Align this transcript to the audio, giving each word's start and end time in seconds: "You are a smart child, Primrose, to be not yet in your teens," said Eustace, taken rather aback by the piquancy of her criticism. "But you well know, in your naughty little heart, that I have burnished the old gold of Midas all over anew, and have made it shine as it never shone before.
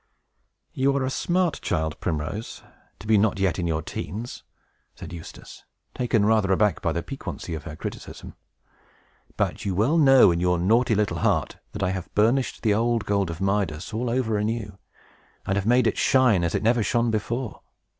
"You 0.73 0.97
are 0.97 1.05
a 1.05 1.11
smart 1.11 1.61
child, 1.61 1.99
Primrose, 1.99 2.63
to 2.97 3.05
be 3.05 3.19
not 3.19 3.37
yet 3.37 3.59
in 3.59 3.67
your 3.67 3.83
teens," 3.83 4.41
said 4.95 5.13
Eustace, 5.13 5.63
taken 5.93 6.25
rather 6.25 6.51
aback 6.51 6.81
by 6.81 6.91
the 6.91 7.03
piquancy 7.03 7.53
of 7.53 7.65
her 7.65 7.75
criticism. 7.75 8.33
"But 9.37 9.63
you 9.63 9.75
well 9.75 9.99
know, 9.99 10.31
in 10.31 10.39
your 10.39 10.57
naughty 10.57 10.95
little 10.95 11.19
heart, 11.19 11.57
that 11.73 11.83
I 11.83 11.91
have 11.91 12.11
burnished 12.15 12.63
the 12.63 12.73
old 12.73 13.05
gold 13.05 13.29
of 13.29 13.41
Midas 13.41 13.93
all 13.93 14.09
over 14.09 14.39
anew, 14.39 14.79
and 15.45 15.55
have 15.55 15.67
made 15.67 15.85
it 15.85 15.99
shine 15.99 16.43
as 16.43 16.55
it 16.55 16.63
never 16.63 16.81
shone 16.81 17.11
before. 17.11 17.61